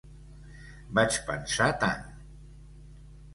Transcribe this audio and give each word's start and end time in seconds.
Vaig 0.99 1.19
pensar 1.27 1.67
tant. 1.85 2.09